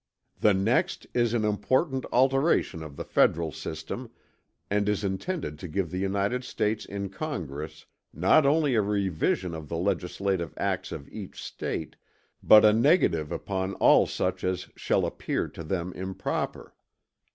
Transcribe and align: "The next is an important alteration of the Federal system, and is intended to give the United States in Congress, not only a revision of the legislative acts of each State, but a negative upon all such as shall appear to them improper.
"The 0.39 0.55
next 0.55 1.05
is 1.13 1.35
an 1.35 1.45
important 1.45 2.05
alteration 2.11 2.81
of 2.81 2.95
the 2.95 3.03
Federal 3.03 3.51
system, 3.51 4.09
and 4.67 4.89
is 4.89 5.03
intended 5.03 5.59
to 5.59 5.67
give 5.67 5.91
the 5.91 5.99
United 5.99 6.43
States 6.43 6.85
in 6.85 7.09
Congress, 7.09 7.85
not 8.11 8.43
only 8.43 8.73
a 8.73 8.81
revision 8.81 9.53
of 9.53 9.69
the 9.69 9.77
legislative 9.77 10.55
acts 10.57 10.91
of 10.91 11.07
each 11.11 11.39
State, 11.43 11.97
but 12.41 12.65
a 12.65 12.73
negative 12.73 13.31
upon 13.31 13.75
all 13.75 14.07
such 14.07 14.43
as 14.43 14.69
shall 14.75 15.05
appear 15.05 15.47
to 15.49 15.63
them 15.63 15.93
improper. 15.93 16.73